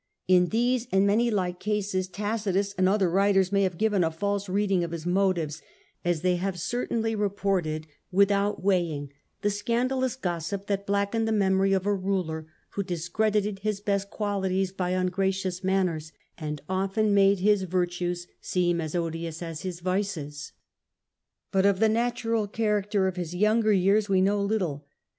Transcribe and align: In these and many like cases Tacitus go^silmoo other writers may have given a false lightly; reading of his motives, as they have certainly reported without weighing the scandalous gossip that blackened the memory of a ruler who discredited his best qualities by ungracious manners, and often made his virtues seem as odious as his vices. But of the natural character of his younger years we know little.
In 0.27 0.47
these 0.47 0.87
and 0.91 1.05
many 1.05 1.29
like 1.29 1.59
cases 1.59 2.07
Tacitus 2.07 2.73
go^silmoo 2.73 2.87
other 2.87 3.07
writers 3.07 3.51
may 3.51 3.61
have 3.61 3.77
given 3.77 4.03
a 4.03 4.09
false 4.09 4.47
lightly; 4.49 4.55
reading 4.55 4.83
of 4.83 4.89
his 4.89 5.05
motives, 5.05 5.61
as 6.03 6.21
they 6.23 6.37
have 6.37 6.59
certainly 6.59 7.13
reported 7.13 7.85
without 8.11 8.63
weighing 8.63 9.11
the 9.43 9.51
scandalous 9.51 10.15
gossip 10.15 10.65
that 10.65 10.87
blackened 10.87 11.27
the 11.27 11.31
memory 11.31 11.71
of 11.71 11.85
a 11.85 11.93
ruler 11.93 12.47
who 12.69 12.81
discredited 12.81 13.59
his 13.59 13.79
best 13.79 14.09
qualities 14.09 14.71
by 14.71 14.89
ungracious 14.89 15.63
manners, 15.63 16.11
and 16.35 16.61
often 16.67 17.13
made 17.13 17.37
his 17.37 17.61
virtues 17.61 18.25
seem 18.41 18.81
as 18.81 18.95
odious 18.95 19.43
as 19.43 19.61
his 19.61 19.81
vices. 19.81 20.51
But 21.51 21.67
of 21.67 21.79
the 21.79 21.87
natural 21.89 22.47
character 22.47 23.07
of 23.07 23.17
his 23.17 23.35
younger 23.35 23.71
years 23.71 24.09
we 24.09 24.19
know 24.21 24.41
little. 24.41 24.83